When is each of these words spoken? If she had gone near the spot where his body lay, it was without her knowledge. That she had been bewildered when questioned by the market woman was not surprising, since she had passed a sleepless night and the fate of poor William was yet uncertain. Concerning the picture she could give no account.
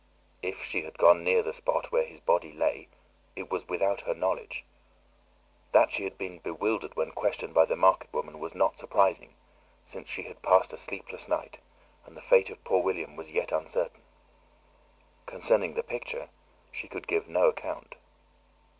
If 0.41 0.63
she 0.63 0.81
had 0.81 0.97
gone 0.97 1.23
near 1.23 1.43
the 1.43 1.53
spot 1.53 1.91
where 1.91 2.05
his 2.05 2.19
body 2.19 2.51
lay, 2.51 2.87
it 3.35 3.51
was 3.51 3.67
without 3.67 4.01
her 4.01 4.15
knowledge. 4.15 4.65
That 5.73 5.91
she 5.91 6.05
had 6.05 6.17
been 6.17 6.39
bewildered 6.39 6.95
when 6.95 7.11
questioned 7.11 7.53
by 7.53 7.65
the 7.65 7.75
market 7.75 8.11
woman 8.11 8.39
was 8.39 8.55
not 8.55 8.79
surprising, 8.79 9.35
since 9.85 10.09
she 10.09 10.23
had 10.23 10.41
passed 10.41 10.73
a 10.73 10.77
sleepless 10.77 11.27
night 11.27 11.59
and 12.07 12.17
the 12.17 12.19
fate 12.21 12.49
of 12.49 12.63
poor 12.63 12.81
William 12.81 13.15
was 13.15 13.29
yet 13.29 13.51
uncertain. 13.51 14.01
Concerning 15.27 15.75
the 15.75 15.83
picture 15.83 16.29
she 16.71 16.87
could 16.87 17.05
give 17.07 17.29
no 17.29 17.49
account. 17.49 17.93